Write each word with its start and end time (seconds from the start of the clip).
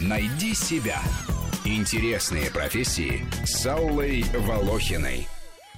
Найди 0.00 0.54
себя. 0.54 1.00
Интересные 1.64 2.50
профессии 2.50 3.26
с 3.44 3.66
Аллой 3.66 4.24
Волохиной. 4.34 5.28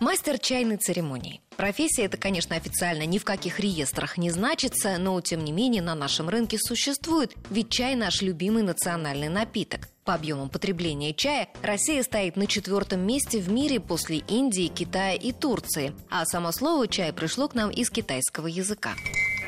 Мастер 0.01 0.39
чайной 0.39 0.79
церемонии. 0.79 1.41
Профессия 1.57 2.07
это, 2.07 2.17
конечно, 2.17 2.57
официально 2.57 3.05
ни 3.05 3.19
в 3.19 3.25
каких 3.25 3.61
реестрах 3.61 4.19
не 4.19 4.31
значится, 4.31 4.97
но 4.99 5.21
тем 5.21 5.45
не 5.45 5.53
менее 5.53 5.83
на 5.83 5.95
нашем 5.95 6.29
рынке 6.29 6.59
существует, 6.59 7.35
ведь 7.51 7.71
чай 7.71 7.95
наш 7.95 8.23
любимый 8.23 8.63
национальный 8.63 9.29
напиток. 9.29 9.89
По 10.05 10.15
объемам 10.15 10.49
потребления 10.49 11.15
чая 11.15 11.49
Россия 11.63 12.03
стоит 12.03 12.37
на 12.37 12.47
четвертом 12.49 13.07
месте 13.07 13.39
в 13.39 13.49
мире 13.49 13.79
после 13.79 14.19
Индии, 14.19 14.67
Китая 14.67 15.15
и 15.15 15.31
Турции. 15.31 15.95
А 16.11 16.25
само 16.27 16.51
слово 16.51 16.89
«чай» 16.89 17.13
пришло 17.13 17.47
к 17.49 17.55
нам 17.55 17.71
из 17.71 17.89
китайского 17.91 18.49
языка. 18.49 18.95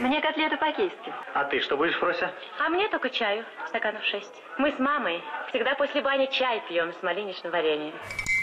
Мне 0.00 0.20
котлеты 0.20 0.56
по-киевски. 0.56 1.12
А 1.34 1.44
ты 1.44 1.60
что 1.60 1.76
будешь, 1.76 1.94
Фрося? 1.96 2.32
А 2.58 2.68
мне 2.68 2.88
только 2.88 3.10
чаю, 3.10 3.44
стаканов 3.68 4.02
шесть. 4.04 4.42
Мы 4.58 4.72
с 4.72 4.78
мамой 4.78 5.22
всегда 5.50 5.74
после 5.76 6.02
бани 6.02 6.28
чай 6.32 6.62
пьем 6.68 6.92
с 6.92 7.02
малиничным 7.02 7.52
вареньем. 7.52 7.94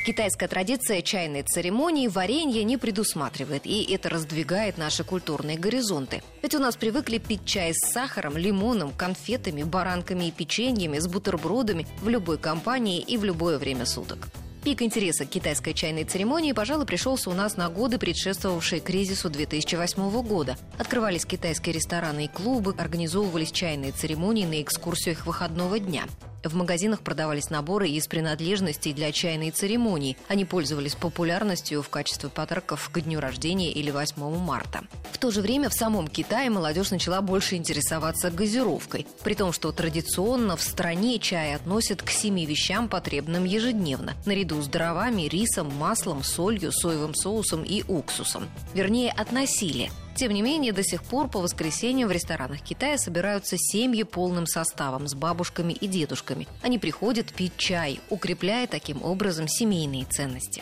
Китайская 0.05 0.47
традиция 0.47 1.01
чайной 1.01 1.43
церемонии 1.43 2.07
варенье 2.07 2.63
не 2.63 2.77
предусматривает, 2.77 3.65
и 3.65 3.93
это 3.93 4.09
раздвигает 4.09 4.77
наши 4.77 5.03
культурные 5.03 5.59
горизонты. 5.59 6.23
Ведь 6.41 6.55
у 6.55 6.59
нас 6.59 6.75
привыкли 6.75 7.19
пить 7.19 7.45
чай 7.45 7.73
с 7.73 7.91
сахаром, 7.91 8.35
лимоном, 8.35 8.93
конфетами, 8.93 9.61
баранками 9.61 10.25
и 10.25 10.31
печеньями, 10.31 10.97
с 10.97 11.07
бутербродами 11.07 11.85
в 12.01 12.09
любой 12.09 12.39
компании 12.39 12.99
и 12.99 13.17
в 13.17 13.25
любое 13.25 13.59
время 13.59 13.85
суток. 13.85 14.29
Пик 14.63 14.83
интереса 14.83 15.25
к 15.25 15.29
китайской 15.29 15.73
чайной 15.73 16.03
церемонии, 16.03 16.51
пожалуй, 16.51 16.85
пришелся 16.85 17.31
у 17.31 17.33
нас 17.33 17.57
на 17.57 17.67
годы, 17.69 17.97
предшествовавшие 17.97 18.79
кризису 18.79 19.27
2008 19.27 20.21
года. 20.21 20.55
Открывались 20.77 21.25
китайские 21.25 21.73
рестораны 21.73 22.25
и 22.25 22.27
клубы, 22.27 22.75
организовывались 22.77 23.51
чайные 23.51 23.91
церемонии 23.91 24.45
на 24.45 24.61
экскурсиях 24.61 25.25
выходного 25.25 25.79
дня. 25.79 26.03
В 26.43 26.55
магазинах 26.55 27.01
продавались 27.01 27.51
наборы 27.51 27.89
из 27.89 28.07
принадлежностей 28.07 28.93
для 28.93 29.11
чайной 29.11 29.51
церемонии. 29.51 30.17
Они 30.27 30.43
пользовались 30.43 30.95
популярностью 30.95 31.83
в 31.83 31.89
качестве 31.89 32.29
подарков 32.29 32.89
к 32.91 32.99
дню 32.99 33.19
рождения 33.19 33.71
или 33.71 33.91
8 33.91 34.37
марта. 34.37 34.81
В 35.11 35.19
то 35.19 35.29
же 35.29 35.41
время 35.41 35.69
в 35.69 35.73
самом 35.73 36.07
Китае 36.07 36.49
молодежь 36.49 36.89
начала 36.89 37.21
больше 37.21 37.55
интересоваться 37.55 38.31
газировкой, 38.31 39.05
при 39.23 39.35
том, 39.35 39.53
что 39.53 39.71
традиционно 39.71 40.57
в 40.57 40.61
стране 40.61 41.19
чай 41.19 41.53
относят 41.55 42.01
к 42.01 42.09
семи 42.09 42.47
вещам, 42.47 42.89
потребным 42.89 43.43
ежедневно, 43.43 44.15
наряду 44.25 44.61
с 44.63 44.67
дровами, 44.67 45.23
рисом, 45.23 45.71
маслом, 45.75 46.23
солью, 46.23 46.71
соевым 46.71 47.13
соусом 47.13 47.63
и 47.63 47.83
уксусом. 47.87 48.49
Вернее, 48.73 49.11
относили. 49.11 49.91
Тем 50.21 50.33
не 50.33 50.43
менее, 50.43 50.71
до 50.71 50.83
сих 50.83 51.01
пор 51.03 51.29
по 51.29 51.39
воскресеньям 51.39 52.07
в 52.07 52.11
ресторанах 52.11 52.61
Китая 52.61 52.99
собираются 52.99 53.55
семьи 53.57 54.03
полным 54.03 54.45
составом 54.45 55.07
с 55.07 55.15
бабушками 55.15 55.73
и 55.73 55.87
дедушками. 55.87 56.47
Они 56.61 56.77
приходят 56.77 57.33
пить 57.33 57.57
чай, 57.57 57.99
укрепляя 58.11 58.67
таким 58.67 59.03
образом 59.03 59.47
семейные 59.47 60.05
ценности. 60.05 60.61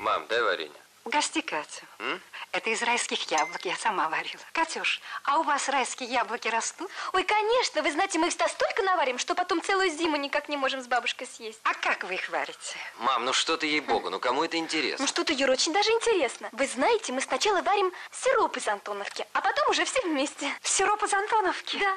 Мам, 0.00 0.22
дай 0.30 0.40
варенье. 0.40 0.85
Угости 1.06 1.40
Катю. 1.40 1.86
М? 2.00 2.20
Это 2.50 2.68
из 2.70 2.82
райских 2.82 3.30
яблок, 3.30 3.64
я 3.64 3.76
сама 3.76 4.08
варила. 4.08 4.42
Катюш, 4.52 5.00
а 5.22 5.38
у 5.38 5.44
вас 5.44 5.68
райские 5.68 6.08
яблоки 6.08 6.48
растут? 6.48 6.90
Ой, 7.12 7.22
конечно, 7.22 7.80
вы 7.84 7.92
знаете, 7.92 8.18
мы 8.18 8.26
их 8.26 8.32
столько 8.32 8.82
наварим, 8.82 9.16
что 9.18 9.36
потом 9.36 9.62
целую 9.62 9.88
зиму 9.90 10.16
никак 10.16 10.48
не 10.48 10.56
можем 10.56 10.82
с 10.82 10.88
бабушкой 10.88 11.28
съесть. 11.28 11.60
А 11.62 11.74
как 11.74 12.02
вы 12.02 12.14
их 12.14 12.28
варите? 12.30 12.76
Мам, 12.98 13.24
ну 13.24 13.32
что 13.32 13.56
ты 13.56 13.66
ей-богу, 13.66 14.10
ну 14.10 14.18
кому 14.18 14.42
это 14.42 14.56
Ну 14.56 14.64
интересно? 14.64 15.06
что-то, 15.06 15.32
Юра, 15.32 15.52
очень 15.52 15.72
даже 15.72 15.90
интересно. 15.92 16.48
Вы 16.50 16.66
знаете, 16.66 17.12
мы 17.12 17.20
сначала 17.20 17.62
варим 17.62 17.92
сироп 18.10 18.56
из 18.56 18.66
Антоновки, 18.66 19.24
а 19.32 19.40
потом 19.40 19.70
уже 19.70 19.84
все 19.84 20.00
вместе. 20.02 20.52
Сироп 20.64 21.04
из 21.04 21.14
Антоновки? 21.14 21.78
Да. 21.78 21.94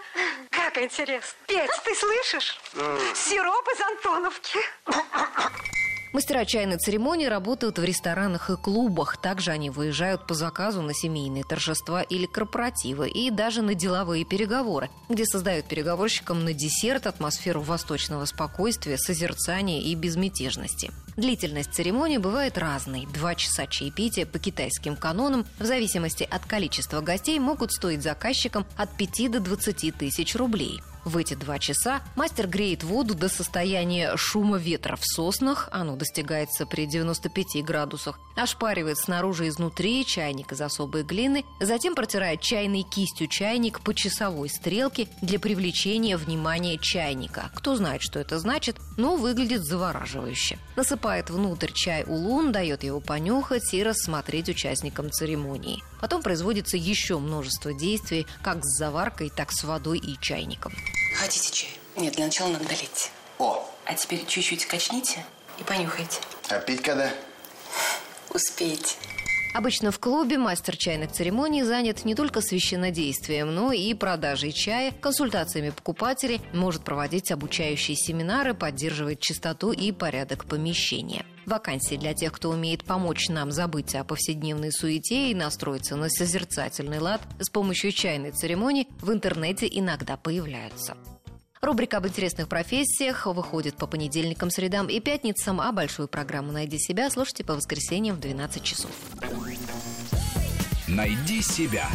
Как 0.52 0.78
интересно. 0.78 1.36
Петь, 1.48 1.72
ты 1.84 1.96
слышишь? 1.96 2.60
Сироп 3.16 3.68
из 3.70 3.82
Антоновки. 3.82 4.60
Мастера 6.12 6.44
чайной 6.44 6.78
церемонии 6.78 7.28
работают 7.28 7.78
в 7.78 7.84
ресторанах 7.84 8.50
и 8.50 8.56
клубах. 8.56 9.18
Также 9.18 9.52
они 9.52 9.70
выезжают 9.70 10.26
по 10.26 10.34
заказу 10.34 10.82
на 10.82 10.96
семейные 10.96 11.44
торжества 11.44 12.02
или 12.02 12.26
корпоративы 12.26 13.10
и 13.10 13.30
даже 13.30 13.62
на 13.62 13.76
деловые 13.76 14.26
переговоры, 14.26 14.90
где 15.08 15.24
создают 15.26 15.68
переговорщикам 15.68 16.44
на 16.44 16.54
десерт 16.54 17.06
атмосферу 17.06 17.62
восточного 17.62 18.26
спокойствия, 18.26 18.98
созерцания 18.98 19.82
и 19.82 19.94
безмятежности. 19.94 20.92
Длительность 21.16 21.74
церемонии 21.76 22.18
бывает 22.18 22.58
разной. 22.58 23.08
Два 23.14 23.36
часа 23.36 23.68
чаепития 23.68 24.26
по 24.26 24.40
китайским 24.40 24.96
канонам 24.96 25.46
в 25.60 25.66
зависимости 25.66 26.28
от 26.28 26.44
количества 26.46 27.02
гостей 27.02 27.38
могут 27.38 27.72
стоить 27.72 28.02
заказчикам 28.02 28.66
от 28.78 28.98
5 28.98 29.30
до 29.30 29.40
20 29.40 29.96
тысяч 29.96 30.36
рублей. 30.36 30.82
В 31.06 31.18
эти 31.18 31.34
два 31.34 31.60
часа 31.60 32.02
мастер 32.16 32.48
греет 32.48 32.84
воду 32.84 33.16
до 33.16 33.30
состояния 33.30 34.16
шума 34.18 34.58
ветра 34.58 34.96
в 34.96 35.06
соснах, 35.06 35.70
оно 35.72 35.96
достигается 35.96 36.66
при 36.66 36.86
95 36.86 37.64
градусах, 37.64 38.20
ошпаривает 38.36 38.98
снаружи 38.98 39.46
и 39.46 39.50
изнутри 39.50 40.06
чайник 40.06 40.52
из 40.52 40.62
особой 40.62 41.04
глины, 41.04 41.46
затем 41.60 41.96
протирает 41.96 42.42
чайной 42.42 42.84
кистью 42.84 43.28
чайник 43.28 43.82
по 43.82 43.94
часовой 43.94 44.50
стрелке 44.50 45.08
для 45.22 45.40
привлечения 45.40 46.18
внимания 46.18 46.78
чайника. 46.78 47.50
Кто 47.56 47.76
знает, 47.76 48.02
что 48.02 48.20
это 48.20 48.40
значит, 48.40 48.78
но 48.98 49.16
выглядит 49.16 49.64
завораживающе. 49.64 50.60
Насыпает 50.76 51.30
внутрь 51.30 51.72
чай 51.74 52.04
улун, 52.06 52.52
дает 52.52 52.84
его 52.84 53.00
понюхать 53.00 53.74
и 53.74 53.84
рассмотреть 53.84 54.50
участникам 54.50 55.12
церемонии. 55.12 55.84
Потом 56.00 56.22
производится 56.22 56.78
еще 56.78 57.20
множество 57.20 57.74
действий, 57.74 58.28
как 58.42 58.64
с 58.64 58.78
заваркой, 58.78 59.30
так 59.30 59.52
с 59.52 59.64
водой 59.64 60.00
и 60.00 60.18
чайником. 60.20 60.74
Хотите 61.16 61.52
чай? 61.52 61.70
Нет, 61.98 62.14
для 62.16 62.26
начала 62.26 62.50
надо 62.50 62.66
долить. 62.66 63.12
О, 63.40 63.66
А 63.86 63.94
теперь 63.94 64.26
чуть-чуть 64.26 64.66
качните 64.66 65.26
и 65.60 65.64
понюхайте. 65.64 66.20
а 66.50 66.60
пить 66.60 66.82
когда? 66.82 67.12
Успейте. 68.34 68.96
Обычно 69.56 69.92
в 69.92 69.98
клубе 70.00 70.38
мастер 70.38 70.78
чайных 70.78 71.12
церемоний 71.12 71.64
занят 71.64 72.06
не 72.06 72.14
только 72.14 72.40
священнодействием, 72.42 73.54
но 73.54 73.72
и 73.72 73.96
продажей 73.96 74.52
чая, 74.52 74.92
консультациями 74.92 75.72
покупателей, 75.72 76.40
может 76.54 76.84
проводить 76.84 77.32
обучающие 77.32 77.98
семинары, 77.98 78.54
поддерживать 78.54 79.20
чистоту 79.20 79.72
и 79.72 79.92
порядок 79.92 80.46
помещения. 80.46 81.26
Вакансии 81.50 81.96
для 81.96 82.14
тех, 82.14 82.32
кто 82.32 82.50
умеет 82.50 82.86
помочь 82.86 83.28
нам 83.28 83.52
забыть 83.52 83.96
о 83.96 84.04
повседневной 84.04 84.72
суете 84.72 85.32
и 85.32 85.36
настроиться 85.36 85.96
на 85.96 86.10
созерцательный 86.10 87.00
лад 87.00 87.22
с 87.40 87.50
помощью 87.50 87.92
чайной 87.92 88.32
церемонии, 88.32 88.88
в 89.02 89.12
интернете 89.12 89.68
иногда 89.70 90.16
появляются. 90.16 90.96
Рубрика 91.62 91.98
об 91.98 92.08
интересных 92.08 92.48
профессиях 92.48 93.26
выходит 93.26 93.76
по 93.76 93.86
понедельникам, 93.86 94.50
средам 94.50 94.88
и 94.88 95.02
пятницам, 95.02 95.60
а 95.60 95.72
большую 95.74 96.08
программу 96.08 96.54
«Найди 96.54 96.80
себя» 96.80 97.10
слушайте 97.10 97.44
по 97.44 97.56
воскресеньям 97.56 98.16
в 98.16 98.20
12 98.22 98.64
часов. 98.64 98.92
Найди 100.88 101.42
себя. 101.42 101.90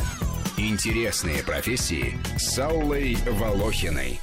Интересные 0.58 1.42
профессии 1.42 2.18
с 2.36 2.58
Аллой 2.58 3.16
Волохиной. 3.26 4.20